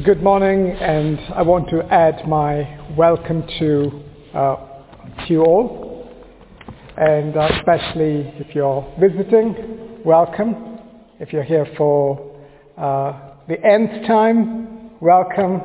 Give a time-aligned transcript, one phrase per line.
[0.00, 4.02] Good morning, and I want to add my welcome to,
[4.34, 4.56] uh,
[5.26, 6.08] to you all,
[6.96, 10.78] and uh, especially if you're visiting, welcome.
[11.20, 12.34] If you're here for
[12.78, 15.60] uh, the nth time, welcome.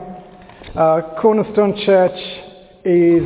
[0.76, 2.20] Uh, Cornerstone Church
[2.84, 3.24] is,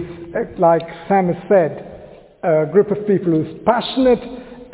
[0.60, 4.22] like Sam has said, a group of people who's passionate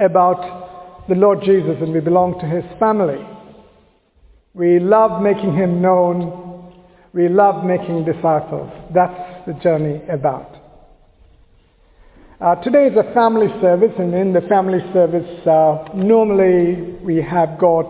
[0.02, 3.36] about the Lord Jesus, and we belong to His family.
[4.57, 6.73] We love making him known.
[7.13, 8.71] We love making disciples.
[8.91, 10.52] That's the journey about.
[12.41, 17.59] Uh, today is a family service, and in the family service, uh, normally we have
[17.59, 17.85] got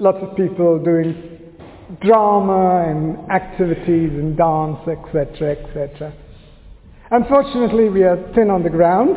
[0.00, 1.38] lots of people doing
[2.02, 6.12] drama and activities and dance, etc., etc.
[7.12, 9.14] Unfortunately, we are thin on the ground,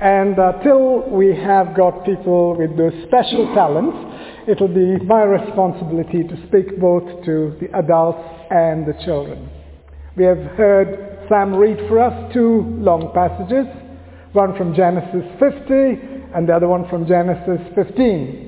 [0.00, 4.15] and uh, till we have got people with those special talents,
[4.48, 9.50] it'll be my responsibility to speak both to the adults and the children.
[10.16, 13.66] We have heard Sam read for us two long passages,
[14.32, 18.46] one from Genesis 50 and the other one from Genesis 15.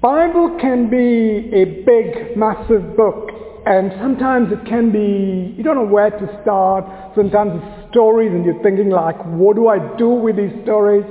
[0.00, 3.30] Bible can be a big, massive book,
[3.66, 6.84] and sometimes it can be, you don't know where to start.
[7.16, 11.04] Sometimes it's stories and you're thinking like, what do I do with these stories?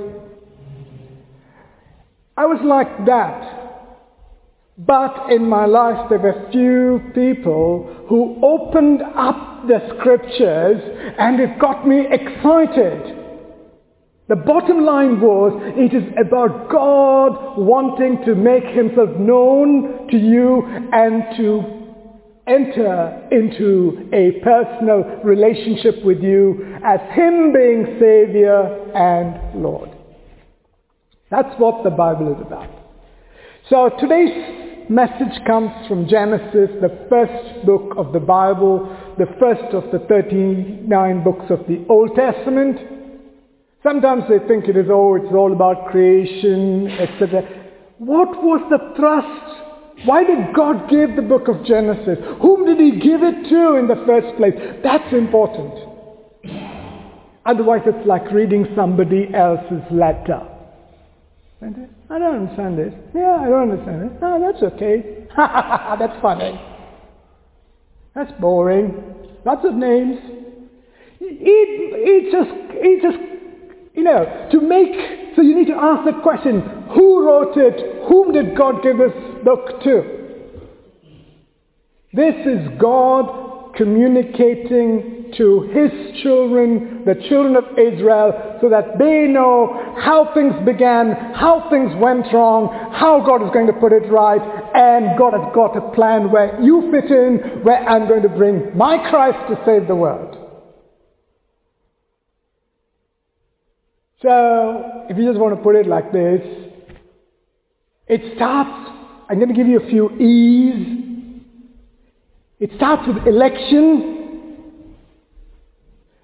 [2.38, 3.58] I was like that.
[4.78, 10.80] But in my life there were few people who opened up the scriptures
[11.18, 13.16] and it got me excited.
[14.28, 20.62] The bottom line was it is about God wanting to make himself known to you
[20.92, 21.64] and to
[22.46, 29.97] enter into a personal relationship with you as him being Savior and Lord.
[31.30, 32.70] That's what the Bible is about.
[33.68, 39.84] So today's message comes from Genesis, the first book of the Bible, the first of
[39.92, 42.78] the 39 books of the Old Testament.
[43.82, 47.42] Sometimes they think it is, oh, it's all about creation, etc.
[47.98, 50.06] What was the thrust?
[50.06, 52.18] Why did God give the book of Genesis?
[52.40, 54.54] Whom did he give it to in the first place?
[54.82, 55.74] That's important.
[57.44, 60.57] Otherwise it's like reading somebody else's letter.
[61.60, 62.94] I don't understand this.
[63.14, 64.20] Yeah, I don't understand it.
[64.20, 65.26] No, that's okay.
[65.36, 66.60] that's funny.
[68.14, 68.94] That's boring.
[69.44, 70.18] Lots of names.
[71.20, 73.18] It, it just, it just,
[73.94, 76.60] you know, to make, so you need to ask the question,
[76.94, 78.06] who wrote it?
[78.08, 79.12] Whom did God give this
[79.44, 80.18] book to?
[82.12, 89.94] This is God communicating to his children, the children of Israel, so that they know
[89.98, 94.40] how things began, how things went wrong, how God is going to put it right,
[94.74, 98.76] and God has got a plan where you fit in, where I'm going to bring
[98.76, 100.36] my Christ to save the world.
[104.22, 106.40] So, if you just want to put it like this,
[108.08, 108.90] it starts,
[109.28, 111.04] I'm going to give you a few E's.
[112.58, 114.17] It starts with election,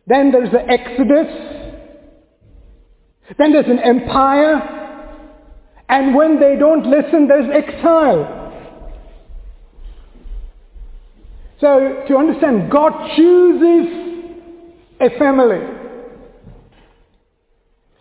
[0.07, 1.29] then there's the Exodus.
[3.39, 4.71] Then there's an empire.
[5.89, 8.43] And when they don't listen, there's exile.
[11.61, 13.87] So to understand, God chooses
[15.01, 15.61] a family.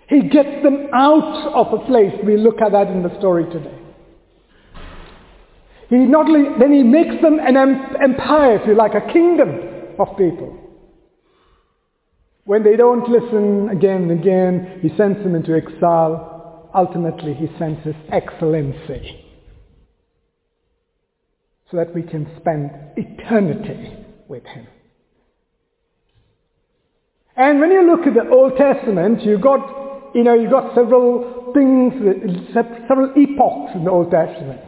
[0.10, 2.14] He gets them out of a place.
[2.26, 3.80] We look at that in the story today.
[5.90, 10.18] He not only, then he makes them an empire, if you like, a kingdom of
[10.18, 10.60] people.
[12.46, 16.70] When they don't listen again and again, he sends them into exile.
[16.76, 19.26] Ultimately, he sends his excellency
[21.72, 23.96] so that we can spend eternity
[24.28, 24.68] with him.
[27.36, 31.52] And when you look at the Old Testament, you got, you know, you got several
[31.54, 31.94] things,
[32.54, 34.62] several epochs in the Old Testament.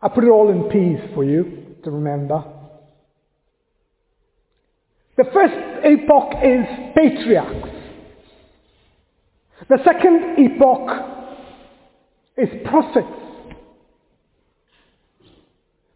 [0.00, 2.44] I put it all in P's for you to remember.
[5.16, 5.54] The first
[5.84, 6.66] epoch is
[6.96, 7.68] patriarchs.
[9.68, 10.88] The second epoch
[12.36, 13.06] is prophets.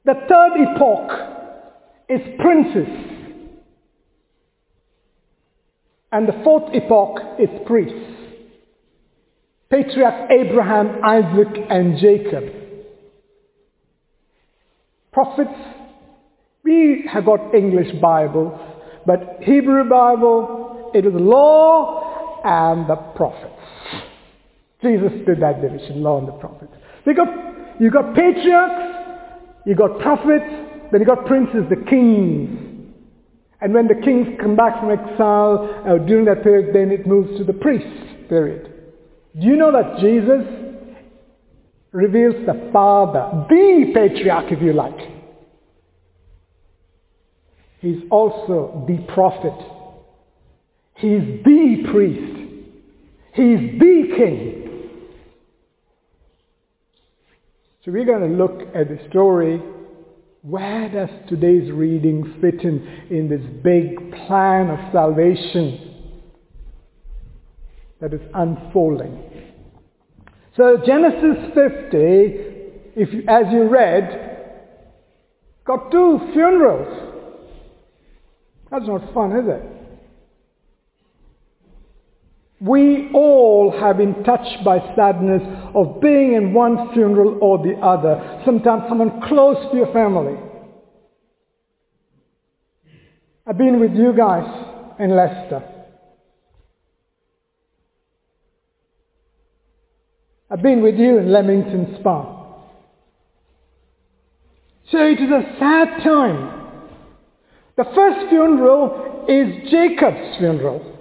[0.04, 1.10] The third epoch
[2.08, 2.88] is princes.
[6.12, 8.16] And the fourth epoch is priests.
[9.70, 12.44] Patriarch Abraham, Isaac, and Jacob.
[15.12, 15.58] Prophets,
[16.62, 18.75] we have got English Bibles,
[19.06, 23.52] but Hebrew Bible, it the law and the prophets.
[24.82, 26.72] Jesus did that division, law and the prophets.
[27.04, 27.28] They got,
[27.80, 30.44] you got patriarchs, you got prophets,
[30.92, 32.62] then you got princes, the kings.
[33.60, 37.38] And when the kings come back from exile uh, during that period, then it moves
[37.38, 38.72] to the priests period.
[39.40, 40.44] Do you know that Jesus
[41.92, 45.15] reveals the Father, the patriarch if you like.
[47.86, 49.54] He's also the prophet.
[50.96, 52.36] He's the priest.
[53.32, 54.88] He's the king.
[57.84, 59.62] So we're going to look at the story.
[60.42, 66.18] Where does today's reading fit in in this big plan of salvation
[68.00, 69.52] that is unfolding?
[70.56, 71.96] So Genesis 50,
[72.96, 74.56] if as you read,
[75.64, 77.05] got two funerals.
[78.70, 79.76] That's not fun, is it?
[82.60, 85.42] We all have been touched by sadness
[85.74, 88.42] of being in one funeral or the other.
[88.44, 90.36] Sometimes someone close to your family.
[93.46, 94.46] I've been with you guys
[94.98, 95.62] in Leicester.
[100.50, 102.32] I've been with you in Leamington Spa.
[104.90, 106.55] So it is a sad time.
[107.76, 110.94] The first funeral is Jacob's funeral.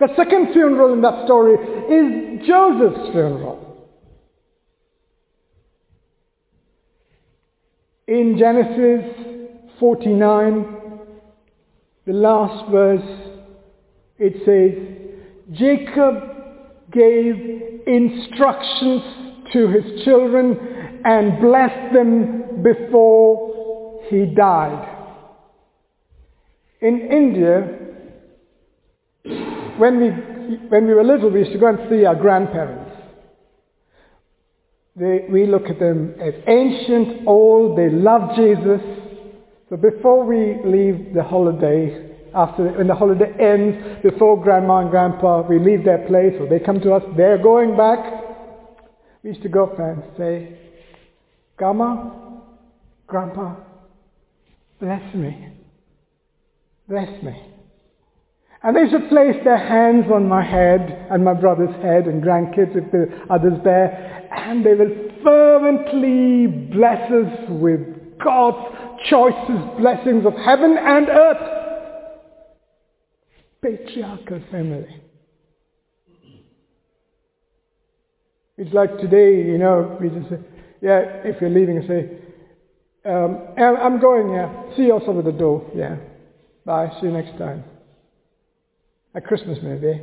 [0.00, 3.88] The second funeral in that story is Joseph's funeral.
[8.08, 9.04] In Genesis
[9.78, 10.98] 49,
[12.04, 13.00] the last verse,
[14.18, 16.16] it says, Jacob
[16.90, 19.02] gave instructions
[19.52, 20.58] to his children
[21.04, 24.91] and blessed them before he died.
[26.82, 27.78] In India,
[29.78, 30.08] when we,
[30.68, 32.90] when we were little, we used to go and see our grandparents.
[34.96, 38.80] They, we look at them as ancient, old, they love Jesus.
[39.70, 45.46] So before we leave the holiday, after when the holiday ends, before grandma and grandpa,
[45.48, 47.98] we leave their place or they come to us, they're going back.
[49.22, 50.58] We used to go up and say,
[51.56, 52.10] Grandma,
[53.06, 53.54] Grandpa,
[54.80, 55.61] bless me.
[56.92, 57.32] Bless me.
[58.62, 62.76] And they should place their hands on my head and my brother's head and grandkids
[62.76, 64.94] if the others there, and they will
[65.24, 67.80] fervently bless us with
[68.22, 68.76] God's
[69.08, 71.62] choicest blessings of heaven and earth
[73.62, 75.00] patriarchal family.
[78.58, 80.40] It's like today, you know, we just say,
[80.82, 84.76] yeah, if you're leaving, say, um, I'm going, yeah.
[84.76, 85.96] See you also at the door, yeah.
[86.64, 87.64] Bye, see you next time.
[89.14, 90.00] At Christmas maybe.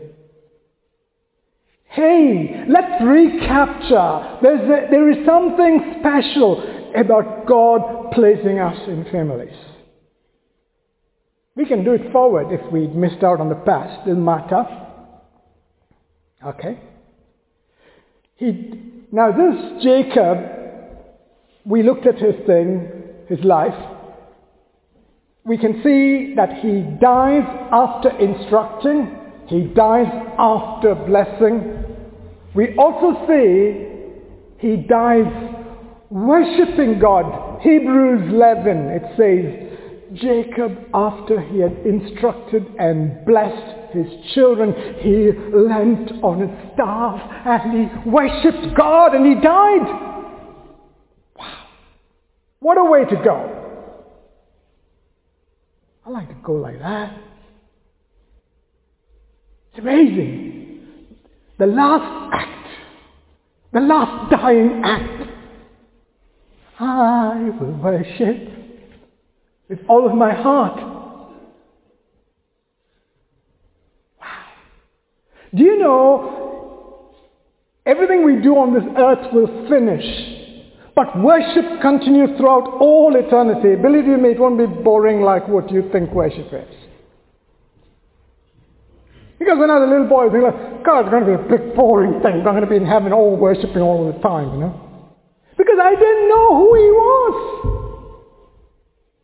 [1.85, 4.37] Hey, let's recapture.
[4.41, 9.55] There's a, there is something special about God placing us in families.
[11.55, 14.05] We can do it forward if we missed out on the past.
[14.05, 14.65] Doesn't matter.
[16.45, 16.79] Okay.
[18.35, 20.37] He, now this Jacob,
[21.65, 22.89] we looked at his thing,
[23.27, 23.73] his life.
[25.49, 27.41] We can see that he dies
[27.71, 29.17] after instructing.
[29.47, 30.05] He dies
[30.37, 31.85] after blessing.
[32.53, 33.87] We also see
[34.59, 35.25] he dies
[36.11, 37.61] worshipping God.
[37.63, 46.11] Hebrews 11, it says, Jacob, after he had instructed and blessed his children, he leant
[46.23, 49.87] on his staff and he worshipped God and he died.
[51.35, 51.65] Wow.
[52.59, 53.58] What a way to go.
[56.09, 57.15] I like to go like that.
[59.69, 60.87] It's amazing.
[61.59, 62.67] The last act,
[63.73, 65.29] the last dying act.
[66.79, 68.49] I will worship
[69.69, 70.79] with all of my heart.
[74.19, 74.45] Wow.
[75.55, 77.13] Do you know
[77.85, 80.38] everything we do on this earth will finish?
[80.95, 83.81] But worship continues throughout all eternity.
[83.81, 86.75] Believe you me, it won't be boring like what you think worship is.
[89.39, 91.39] Because when I was a little boy, I was like, God, it's going to be
[91.39, 92.43] a big boring thing.
[92.43, 94.75] I'm going to be in heaven all worshipping all the time, you know.
[95.55, 97.35] Because I didn't know who he was.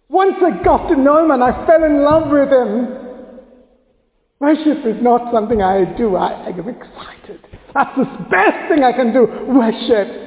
[0.07, 2.88] Once I got to know him and I fell in love with him,
[4.39, 6.15] worship is not something I do.
[6.15, 7.45] I, I get excited.
[7.74, 10.25] That's the best thing I can do, worship.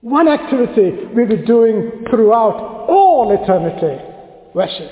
[0.00, 4.02] One activity we'll be doing throughout all eternity,
[4.54, 4.90] worship.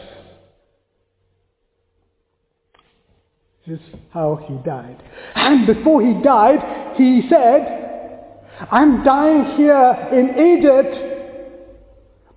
[3.66, 5.02] This is how he died.
[5.34, 7.88] And before he died, he said,
[8.70, 10.94] I'm dying here in Egypt,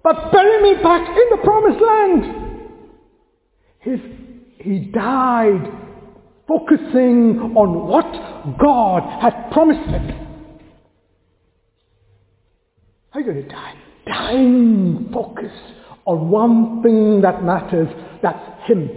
[0.04, 2.62] but bury me back in the promised land.
[3.80, 4.00] His,
[4.60, 5.72] he died
[6.48, 10.31] focusing on what God had promised him.
[13.12, 13.74] How are you going to die?
[14.06, 15.51] Dying focus
[16.06, 17.88] on one thing that matters,
[18.24, 18.89] that's Him.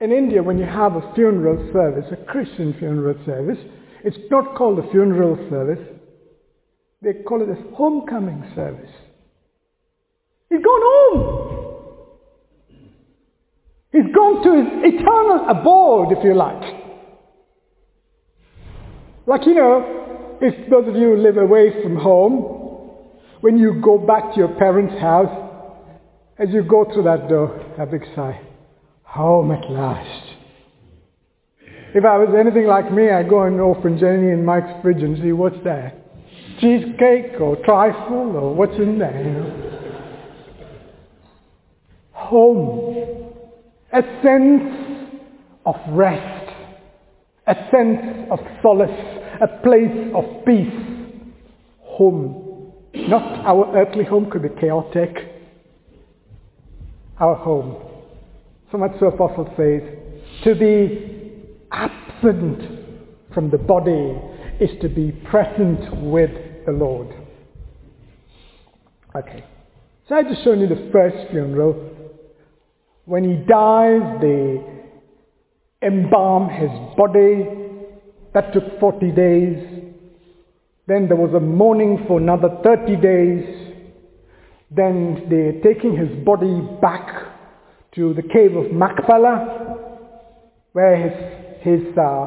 [0.00, 3.58] In India, when you have a funeral service, a Christian funeral service,
[4.04, 5.78] it's not called a funeral service.
[7.00, 8.90] They call it a homecoming service.
[10.50, 12.10] He's gone home.
[13.92, 16.74] He's gone to his eternal abode, if you like.
[19.26, 20.03] Like, you know,
[20.44, 23.00] if those of you who live away from home,
[23.40, 25.40] when you go back to your parents' house,
[26.38, 28.40] as you go through that door, have a big sigh.
[29.04, 30.24] Home at last.
[31.94, 35.16] If I was anything like me, I'd go and open Jenny and Mike's fridge and
[35.22, 35.94] see what's there.
[36.60, 39.70] Cheesecake or trifle or what's in there, you know.
[42.12, 43.32] Home.
[43.92, 45.20] A sense
[45.64, 46.50] of rest.
[47.46, 49.23] A sense of solace.
[49.40, 50.72] A place of peace.
[51.80, 52.72] Home.
[52.94, 55.10] Not our earthly home could be chaotic.
[57.18, 57.76] Our home.
[58.70, 59.82] So much so Apostle says,
[60.44, 61.22] to be
[61.70, 62.62] absent
[63.32, 64.16] from the body
[64.60, 66.30] is to be present with
[66.66, 67.08] the Lord.
[69.16, 69.44] Okay.
[70.08, 71.90] So I just shown you the first funeral.
[73.04, 74.60] When he dies, they
[75.82, 77.63] embalm his body.
[78.34, 79.84] That took 40 days.
[80.86, 83.74] Then there was a mourning for another 30 days.
[84.70, 87.08] Then they're taking his body back
[87.94, 89.78] to the cave of Machpelah,
[90.72, 92.26] where his, his uh,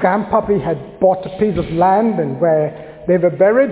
[0.00, 3.70] grandpappy had bought a piece of land and where they were buried.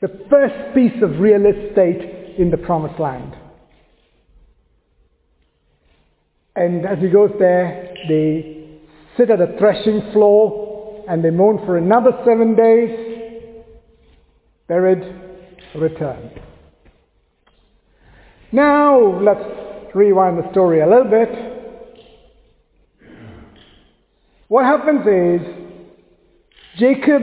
[0.00, 3.36] The first piece of real estate in the promised land.
[6.54, 8.61] And as he goes there, they
[9.16, 12.90] sit at a threshing floor and they mourn for another seven days,
[14.68, 15.02] buried,
[15.74, 16.40] returned.
[18.52, 21.52] Now let's rewind the story a little bit.
[24.48, 25.62] What happens is
[26.78, 27.22] Jacob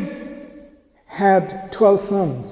[1.05, 2.46] had 12 sons.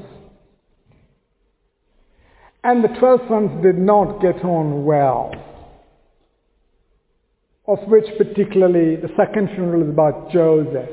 [2.63, 5.31] And the 12 sons did not get on well.
[7.67, 10.89] Of which particularly the second funeral is about Joseph.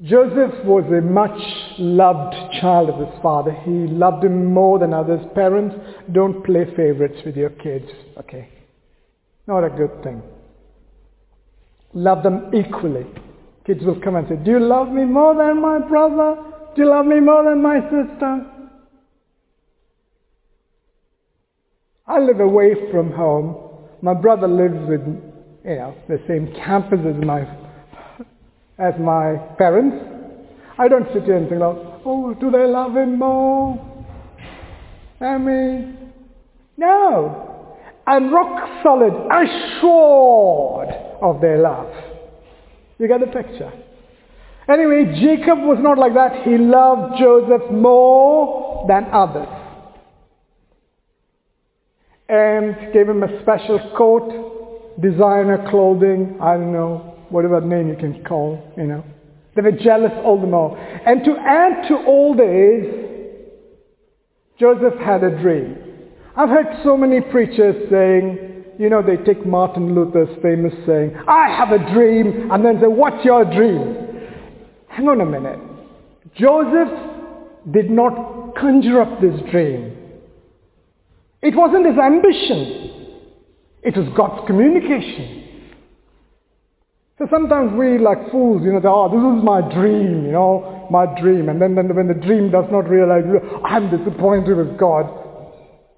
[0.00, 1.40] Joseph was a much
[1.78, 3.50] loved child of his father.
[3.64, 5.20] He loved him more than others.
[5.34, 5.74] Parents,
[6.12, 7.86] don't play favorites with your kids,
[8.16, 8.48] okay?
[9.48, 10.22] Not a good thing.
[11.94, 13.06] Love them equally.
[13.66, 16.44] Kids will come and say, do you love me more than my brother?
[16.76, 18.46] Do you love me more than my sister?
[22.06, 23.67] I live away from home.
[24.02, 25.00] My brother lives with,
[25.64, 27.42] you know, the same campus as my
[28.78, 29.96] as my parents.
[30.78, 34.06] I don't sit here and think, oh, do they love him more?
[35.20, 36.12] I mean,
[36.76, 37.74] no.
[38.06, 40.88] I'm rock solid, assured
[41.20, 41.92] of their love.
[42.98, 43.72] You get the picture?
[44.68, 46.44] Anyway, Jacob was not like that.
[46.44, 49.57] He loved Joseph more than others.
[52.28, 58.22] And gave him a special coat, designer clothing, I don't know, whatever name you can
[58.24, 59.04] call, you know.
[59.56, 60.78] They were jealous all the more.
[60.78, 62.84] And to add to all this,
[64.60, 65.76] Joseph had a dream.
[66.36, 71.48] I've heard so many preachers saying, you know, they take Martin Luther's famous saying, I
[71.48, 73.96] have a dream, and then say, what's your dream?
[74.88, 75.58] Hang on a minute.
[76.36, 79.97] Joseph did not conjure up this dream.
[81.42, 82.88] It wasn't his ambition.
[83.82, 85.44] It was God's communication.
[87.18, 91.06] So sometimes we like fools, you know, oh, this is my dream, you know, my
[91.20, 91.48] dream.
[91.48, 93.24] And then, then when the dream does not realize,
[93.64, 95.06] I'm disappointed with God.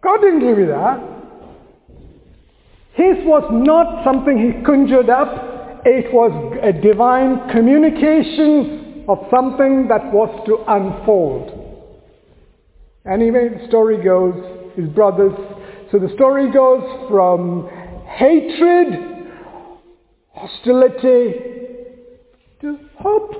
[0.02, 0.98] God didn't give you that.
[2.94, 5.82] His was not something he conjured up.
[5.84, 6.32] It was
[6.62, 11.50] a divine communication of something that was to unfold.
[13.10, 15.32] Anyway, the story goes, his brothers.
[15.90, 17.68] So the story goes from
[18.06, 19.10] hatred
[20.32, 21.34] hostility
[22.60, 23.32] to hope.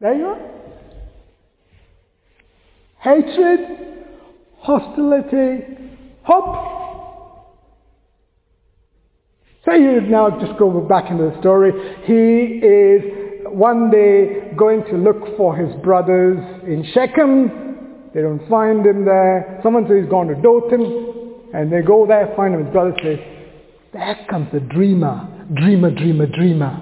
[0.00, 0.50] There you are.
[3.00, 3.60] Hatred,
[4.58, 5.64] hostility,
[6.22, 6.72] hope.
[9.64, 11.72] So you now just go back into the story.
[12.04, 17.63] He is one day going to look for his brothers in Shechem.
[18.14, 19.60] They don't find him there.
[19.62, 21.50] Someone says he's gone to Dothan.
[21.52, 22.64] And they go there, find him.
[22.64, 23.18] His brother says,
[23.92, 25.46] there comes the dreamer.
[25.54, 26.80] Dreamer, dreamer, dreamer.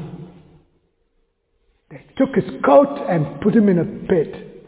[1.91, 4.67] They took his coat and put him in a pit.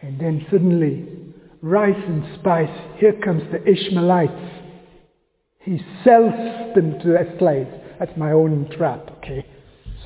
[0.00, 1.06] And then suddenly,
[1.60, 4.54] rice and spice, here comes the Ishmaelites.
[5.60, 6.32] He sells
[6.74, 7.70] them to as slaves.
[7.98, 9.44] That's my own trap, okay?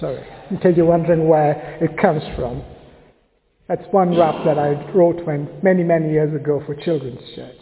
[0.00, 0.26] Sorry.
[0.50, 2.64] In case you're wondering where it comes from.
[3.74, 7.56] That's one rap that I wrote when many, many years ago for Children's Church.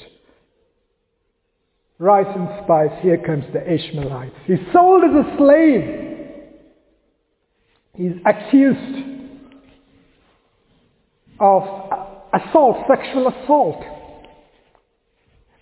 [2.00, 4.34] Rice and spice, here comes the Ishmaelites.
[4.44, 6.30] He's sold as a slave.
[7.94, 9.06] He's accused
[11.38, 11.62] of
[12.34, 13.80] assault, sexual assault.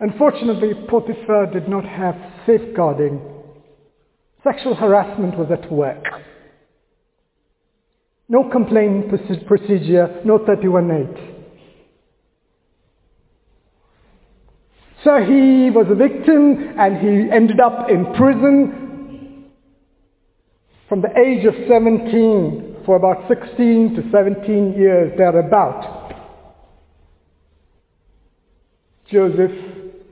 [0.01, 2.15] Unfortunately, Potiphar did not have
[2.47, 3.21] safeguarding.
[4.43, 6.08] Sexual harassment was at work.
[8.29, 9.09] No complaint
[9.47, 11.37] procedure, no 318.
[15.03, 19.49] So he was a victim and he ended up in prison
[20.89, 26.13] from the age of 17 for about 16 to 17 years thereabout.
[29.11, 29.53] Joseph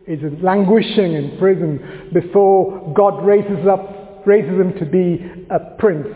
[0.07, 6.09] is languishing in prison before God raises up, raises him to be a prince.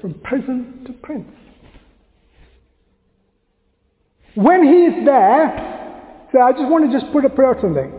[0.00, 1.39] From prison to prince.
[4.34, 7.92] When he is there, so I just want to just put a prayer on something.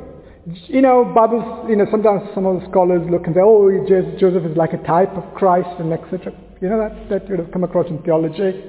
[0.67, 4.49] You know, Bibles, you know, sometimes some of the scholars look and say, oh, Joseph
[4.49, 6.33] is like a type of Christ and etc.
[6.61, 8.63] You know that, that would have come across in theology,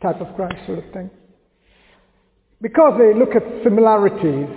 [0.00, 1.10] type of Christ sort of thing.
[2.60, 4.48] Because they look at similarities,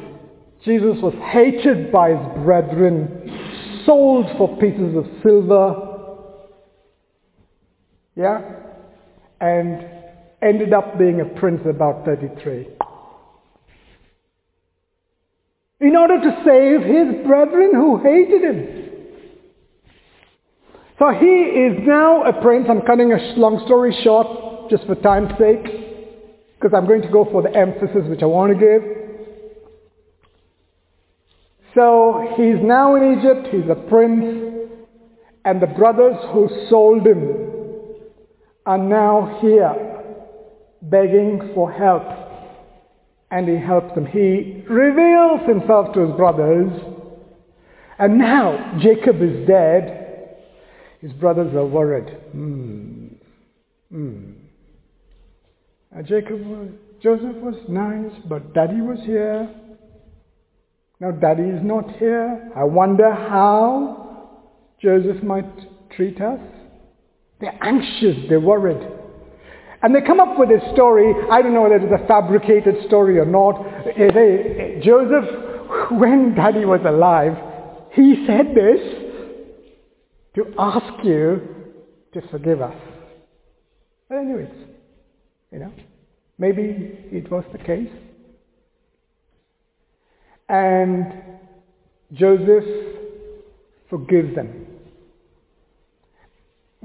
[0.63, 5.81] Jesus was hated by his brethren, sold for pieces of silver,
[8.15, 8.41] yeah,
[9.41, 9.85] and
[10.41, 12.67] ended up being a prince about 33
[15.81, 18.85] in order to save his brethren who hated him.
[20.97, 22.67] So he is now a prince.
[22.69, 25.63] I'm cutting a long story short just for time's sake
[26.55, 28.81] because I'm going to go for the emphasis which I want to give.
[31.75, 33.53] So he's now in Egypt.
[33.53, 34.53] He's a prince.
[35.43, 37.99] And the brothers who sold him
[38.65, 39.84] are now here
[40.89, 42.03] begging for help
[43.31, 44.05] and he helps them.
[44.05, 46.71] He reveals himself to his brothers.
[47.97, 50.37] And now Jacob is dead.
[51.01, 52.09] His brothers are worried.
[52.31, 53.07] Hmm.
[53.91, 54.31] Hmm.
[56.03, 56.69] Jacob was,
[57.01, 59.49] Joseph was nice, but daddy was here.
[60.99, 62.51] Now daddy is not here.
[62.55, 64.29] I wonder how
[64.81, 65.45] Joseph might
[65.91, 66.39] treat us.
[67.39, 68.94] They're anxious, they're worried.
[69.85, 71.13] And they come up with this story.
[71.29, 73.61] I don't know whether it's a fabricated story or not.
[73.95, 75.29] Eh, they, eh, Joseph,
[75.91, 77.37] when daddy was alive,
[77.91, 78.79] he said this
[80.33, 81.39] to ask you
[82.15, 82.73] to forgive us.
[84.09, 84.49] But anyways,
[85.51, 85.71] you know,
[86.39, 87.91] maybe it was the case.
[90.49, 91.13] And
[92.11, 92.65] Joseph
[93.87, 94.74] forgives them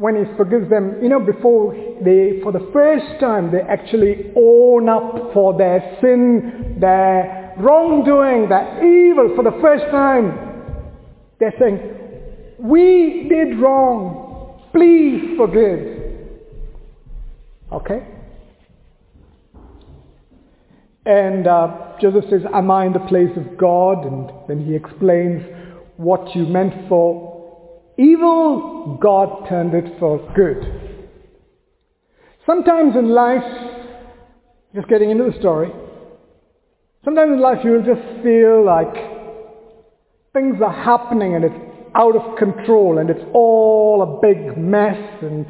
[0.00, 4.88] when he forgives them, you know, before they, for the first time, they actually own
[4.88, 10.82] up for their sin, their wrongdoing, their evil for the first time.
[11.38, 14.62] They're saying, we did wrong.
[14.72, 16.30] Please forgive.
[17.70, 18.06] Okay?
[21.04, 24.06] And uh, Joseph says, am I in the place of God?
[24.06, 25.42] And then he explains
[25.98, 27.29] what you meant for
[28.00, 31.10] Evil, God turned it for good.
[32.46, 33.44] Sometimes in life,
[34.74, 35.70] just getting into the story,
[37.04, 38.94] sometimes in life you'll just feel like
[40.32, 41.54] things are happening and it's
[41.94, 45.44] out of control and it's all a big mess and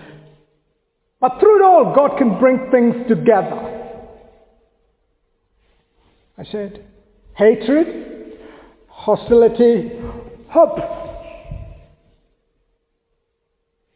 [1.21, 3.95] but through it all God can bring things together.
[6.37, 6.85] I said
[7.37, 8.39] hatred,
[8.89, 9.93] hostility,
[10.49, 11.00] hope.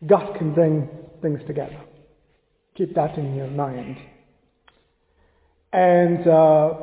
[0.06, 0.88] God can bring
[1.22, 1.80] things together.
[2.76, 3.96] Keep that in your mind.
[5.72, 6.74] And uh,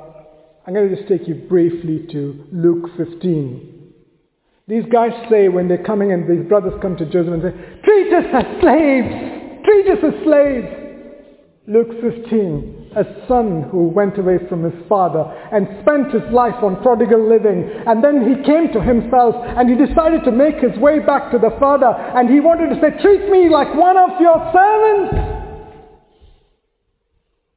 [0.66, 3.94] I'm going to just take you briefly to Luke 15.
[4.68, 8.14] These guys say when they're coming and these brothers come to Joseph and say, treat
[8.14, 9.66] us as slaves!
[9.66, 10.68] Treat us as slaves!
[11.68, 12.81] Luke 15.
[12.96, 17.70] A son who went away from his father and spent his life on prodigal living.
[17.88, 21.40] And then he came to himself and he decided to make his way back to
[21.40, 25.42] the father and he wanted to say, treat me like one of your servants.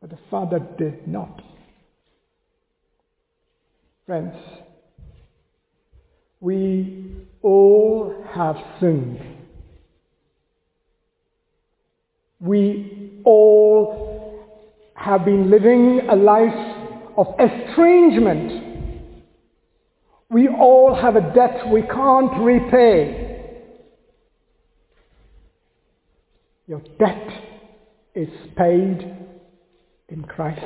[0.00, 1.42] But the father did not.
[4.06, 4.34] Friends,
[6.40, 9.18] we all have sinned.
[12.38, 14.23] We all
[14.94, 16.76] have been living a life
[17.16, 18.92] of estrangement.
[20.30, 23.34] We all have a debt we can't repay.
[26.66, 27.28] Your debt
[28.14, 29.16] is paid
[30.08, 30.64] in Christ.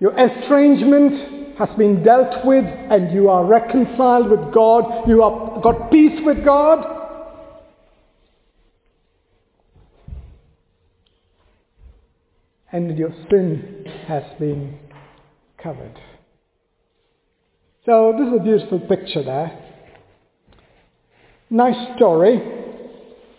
[0.00, 5.08] Your estrangement has been dealt with and you are reconciled with God.
[5.08, 6.99] You have got peace with God.
[12.72, 14.78] And your sin has been
[15.62, 15.98] covered.
[17.86, 19.58] So this is a beautiful picture there.
[21.48, 22.38] Nice story.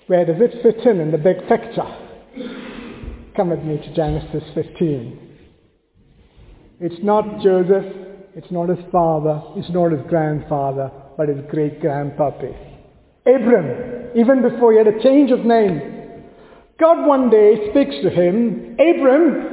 [0.08, 1.98] Where does it fit in in the big picture?
[3.36, 5.20] Come with me to Genesis 15.
[6.82, 7.86] It's not Joseph,
[8.36, 12.56] it's not his father, it's not his grandfather, but his great-grandpappy.
[13.26, 16.01] Abram, even before he had a change of name.
[16.82, 19.48] God one day speaks to him, Abram,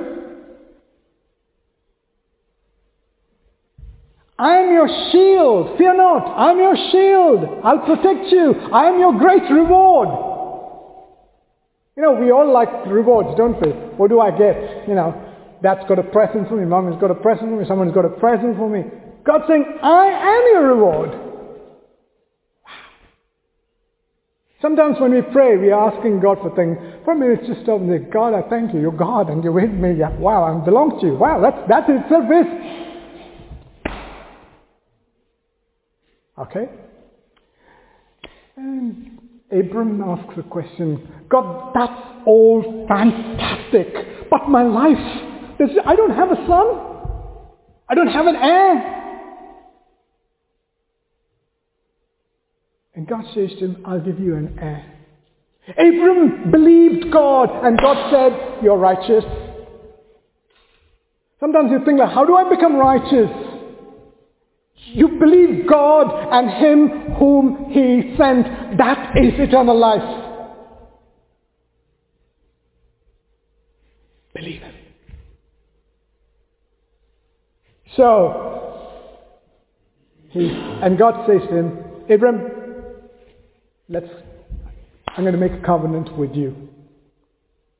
[4.38, 5.76] I am your shield.
[5.76, 6.24] Fear not.
[6.24, 7.60] I am your shield.
[7.62, 8.54] I'll protect you.
[8.72, 10.08] I am your great reward.
[11.96, 13.72] You know, we all like rewards, don't we?
[13.98, 14.88] What do I get?
[14.88, 15.12] You know,
[15.60, 16.64] that's got a present for me.
[16.64, 17.66] Mom has got a present for me.
[17.68, 18.84] Someone's got a present for me.
[19.26, 21.27] God's saying, I am your reward.
[24.60, 26.76] Sometimes when we pray, we are asking God for things.
[27.04, 28.80] For me, it's just and God, I thank you.
[28.80, 29.94] You're God and you're with me.
[29.96, 31.14] Yeah, wow, I belong to you.
[31.14, 32.46] Wow, that's, that itself is.
[36.38, 36.68] Okay?
[38.56, 39.18] And
[39.52, 41.08] Abram asks a question.
[41.28, 44.28] God, that's all fantastic.
[44.28, 44.98] But my life,
[45.86, 46.66] I don't have a son.
[47.88, 48.98] I don't have an heir.
[52.98, 54.84] And God says to him, I'll give you an heir.
[55.68, 59.22] Abram believed God and God said, you're righteous.
[61.38, 63.30] Sometimes you think, like, how do I become righteous?
[64.74, 68.78] You believe God and Him whom He sent.
[68.78, 70.24] That is eternal life.
[74.34, 74.74] Believe Him.
[77.96, 78.88] So,
[80.30, 81.78] he, and God says to him,
[82.10, 82.57] Abram,
[83.88, 84.06] let's,
[85.16, 86.68] I'm going to make a covenant with you.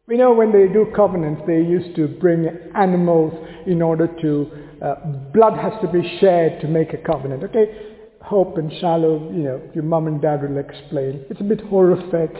[0.06, 3.34] We know when they do covenants, they used to bring animals
[3.66, 4.50] in order to,
[4.82, 4.94] uh,
[5.34, 7.44] blood has to be shared to make a covenant.
[7.44, 11.24] Okay, Hope and Shallow, you know, your mom and dad will explain.
[11.28, 12.30] It's a bit horrific.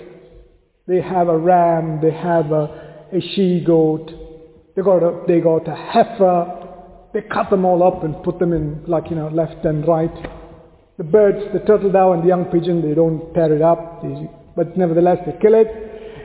[0.87, 4.11] They have a ram, they have a, a she-goat,
[4.75, 6.69] they got a, they got a heifer,
[7.13, 10.11] they cut them all up and put them in like, you know, left and right.
[10.99, 14.29] The birds, the turtle dove and the young pigeon, they don't tear it up, they,
[14.57, 15.69] but nevertheless they kill it.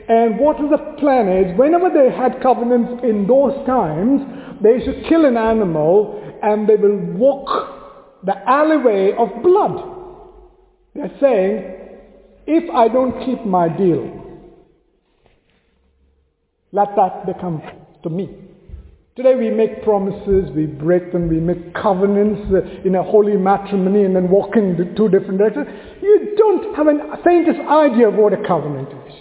[0.09, 4.21] And what is the plan is, whenever they had covenants in those times,
[4.61, 9.93] they should kill an animal and they will walk the alleyway of blood.
[10.95, 11.73] They're saying,
[12.47, 14.21] if I don't keep my deal,
[16.71, 17.61] let that become
[18.01, 18.52] to me.
[19.15, 24.05] Today we make promises, we break them, we make covenants uh, in a holy matrimony
[24.05, 25.67] and then walk in the two different directions.
[26.01, 29.13] You don't have a faintest idea of what a covenant is.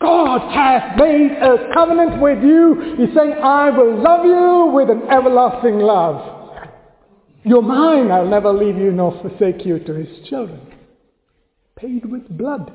[0.00, 2.96] God has made a covenant with you.
[2.96, 6.68] He's saying, I will love you with an everlasting love.
[7.44, 8.10] You're mine.
[8.10, 10.60] I'll never leave you nor forsake you to his children.
[11.76, 12.72] Paid with blood.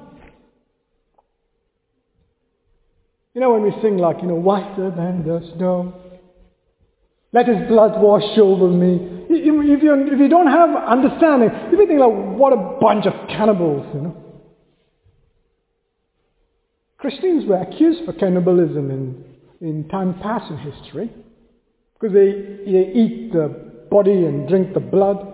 [3.39, 5.93] You know when we sing like, you know, whiter than the snow.
[7.31, 8.99] Let his blood wash over me.
[9.29, 13.13] If you, if you don't have understanding, you may think like, what a bunch of
[13.29, 14.17] cannibals, you know.
[16.97, 19.23] Christians were accused for cannibalism in,
[19.61, 21.09] in time past in history
[21.93, 25.25] because they, they eat the body and drink the blood.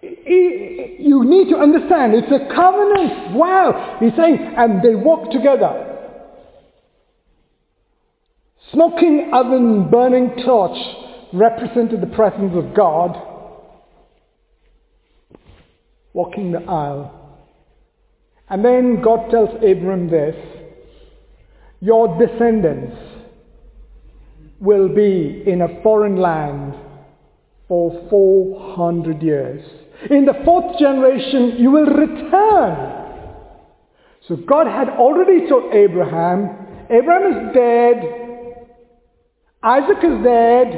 [0.00, 3.34] You need to understand, it's a covenant.
[3.34, 3.96] Wow.
[3.98, 5.83] He's saying, and they walk together.
[8.74, 10.76] Smoking oven, burning torch
[11.32, 13.16] represented the presence of God
[16.12, 17.38] walking the aisle.
[18.48, 20.34] And then God tells Abram this,
[21.80, 22.96] your descendants
[24.58, 26.74] will be in a foreign land
[27.68, 29.64] for 400 years.
[30.10, 33.04] In the fourth generation, you will return.
[34.26, 38.23] So God had already told Abraham, Abraham is dead,
[39.64, 40.68] Isaac is dead,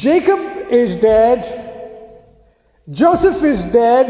[0.00, 0.38] Jacob
[0.72, 1.38] is dead,
[2.90, 4.06] Joseph is dead,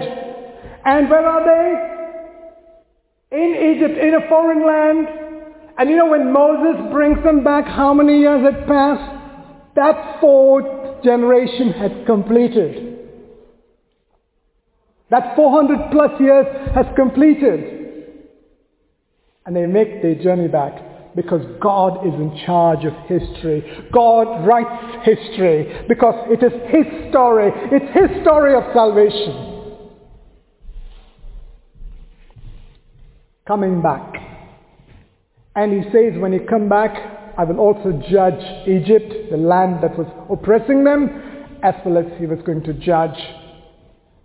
[0.85, 3.37] and where are they?
[3.37, 5.09] In Egypt, in a foreign land.
[5.77, 9.75] And you know when Moses brings them back, how many years had passed?
[9.75, 12.97] That fourth generation had completed.
[15.11, 18.07] That 400 plus years has completed.
[19.45, 20.88] And they make their journey back
[21.19, 23.89] because God is in charge of history.
[23.93, 27.51] God writes history because it is His story.
[27.73, 29.75] It's His story of salvation.
[33.49, 34.15] Coming back.
[35.57, 36.95] And he says, when he come back,
[37.37, 42.27] I will also judge Egypt, the land that was oppressing them, as well as he
[42.27, 43.19] was going to judge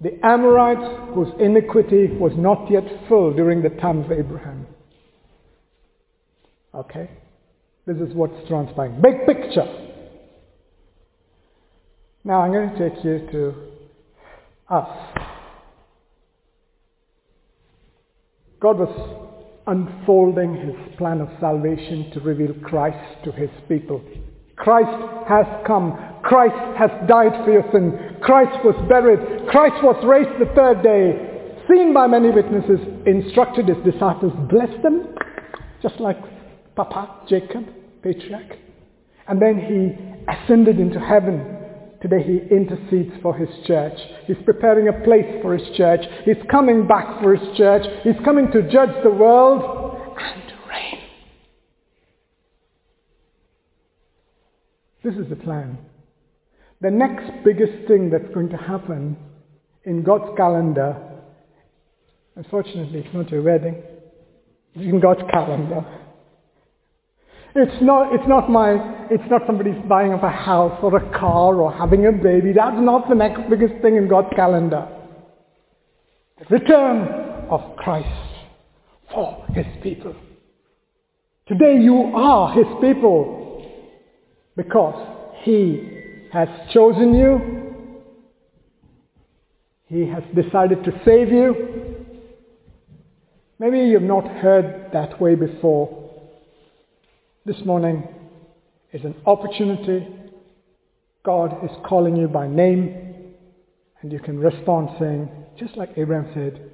[0.04, 4.68] the Amorites whose iniquity was not yet full during the time of Abraham.
[6.76, 7.10] Okay?
[7.86, 9.02] This is what's transpiring.
[9.02, 9.90] Big picture.
[12.24, 13.54] Now I'm going to take you to
[14.74, 14.88] us.
[18.62, 19.30] God was
[19.68, 24.02] unfolding his plan of salvation to reveal Christ to his people.
[24.56, 25.98] Christ has come.
[26.24, 28.18] Christ has died for your sin.
[28.22, 29.20] Christ was buried.
[29.50, 31.66] Christ was raised the third day.
[31.70, 35.16] Seen by many witnesses, instructed his disciples, bless them,
[35.82, 36.18] just like
[36.76, 37.66] Papa, Jacob,
[38.02, 38.58] patriarch.
[39.28, 41.58] And then he ascended into heaven.
[42.02, 43.98] Today he intercedes for his church.
[44.26, 46.02] He's preparing a place for his church.
[46.26, 47.84] He's coming back for his church.
[48.04, 51.00] He's coming to judge the world and to reign.
[55.04, 55.78] This is the plan.
[56.82, 59.16] The next biggest thing that's going to happen
[59.86, 60.98] in God's calendar,
[62.36, 63.82] unfortunately it's not your wedding,
[64.74, 65.86] it's in God's calendar.
[67.56, 71.56] It's not, it's not my, it's not somebody's buying up a house or a car
[71.56, 72.52] or having a baby.
[72.52, 74.88] That's not the next biggest thing in God's calendar.
[76.40, 77.08] The return
[77.50, 78.08] of Christ
[79.14, 80.16] for his people.
[81.48, 83.64] Today you are his people
[84.56, 87.86] because he has chosen you.
[89.88, 92.06] He has decided to save you.
[93.60, 96.03] Maybe you've not heard that way before.
[97.46, 98.08] This morning
[98.94, 100.08] is an opportunity.
[101.26, 103.34] God is calling you by name,
[104.02, 105.30] and you can respond saying,
[105.60, 106.72] just like Abraham said,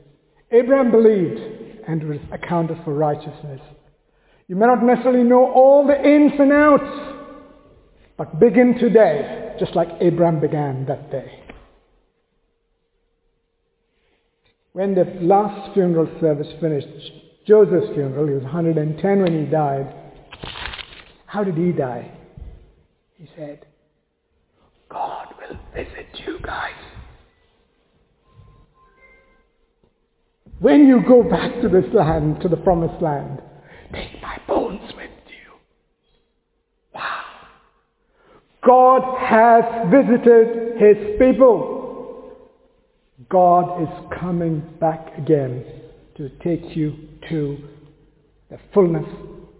[0.52, 1.40] Abraham believed
[1.88, 3.62] and was accounted for righteousness.
[4.48, 7.16] You may not necessarily know all the ins and outs,
[8.16, 11.46] but begin today, just like Abraham began that day.
[14.74, 17.12] When the last funeral service finished,
[17.48, 19.96] Joseph's funeral, he was 110 when he died,
[21.30, 22.12] how did he die?
[23.20, 23.68] He said,
[24.90, 26.74] God will visit you guys.
[30.58, 33.44] When you go back to this land, to the promised land,
[33.94, 35.54] take my bones with you.
[36.96, 37.22] Wow.
[38.66, 42.34] God has visited his people.
[43.30, 45.64] God is coming back again
[46.18, 46.96] to take you
[47.30, 47.58] to
[48.50, 49.06] the fullness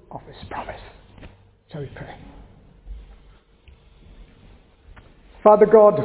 [0.10, 0.82] of his promise.
[1.72, 2.16] Shall we pray?
[5.44, 6.02] Father God,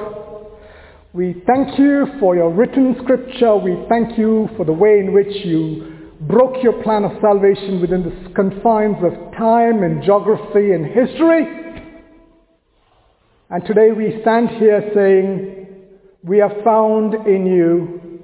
[1.15, 3.57] we thank you for your written scripture.
[3.57, 8.03] We thank you for the way in which you broke your plan of salvation within
[8.03, 11.47] the confines of time and geography and history.
[13.49, 15.67] And today we stand here saying,
[16.23, 18.21] we are found in you.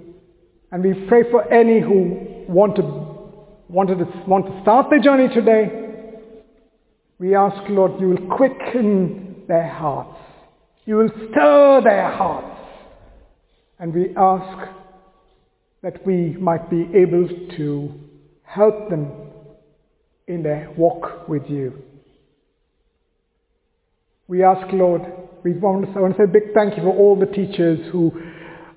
[0.73, 5.90] And we pray for any who want to, to, want to start their journey today
[7.21, 10.19] we ask, Lord, you will quicken their hearts.
[10.87, 12.57] You will stir their hearts.
[13.79, 14.71] And we ask
[15.83, 17.29] that we might be able
[17.59, 17.93] to
[18.43, 19.13] help them
[20.29, 21.75] in their walk with you.
[24.27, 25.03] We ask, Lord,
[25.45, 27.81] we want to, I want to say a big thank you for all the teachers
[27.93, 28.13] who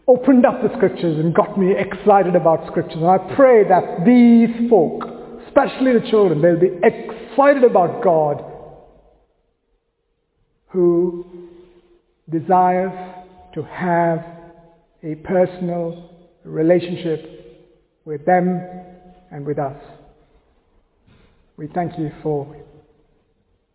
[0.06, 2.98] opened up the scriptures and got me excited about scriptures.
[2.98, 5.13] And I pray that these folk,
[5.54, 8.44] especially the children, they'll be excited about God
[10.70, 11.26] who
[12.30, 12.92] desires
[13.54, 14.26] to have
[15.04, 16.10] a personal
[16.44, 18.62] relationship with them
[19.32, 19.78] and with us.
[21.58, 22.56] We thank you for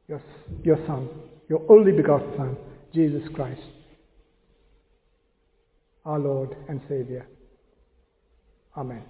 [0.09, 0.21] your,
[0.65, 1.09] your Son,
[1.49, 2.57] your only begotten Son,
[2.93, 3.61] Jesus Christ,
[6.05, 7.27] our Lord and Savior.
[8.77, 9.03] Amen.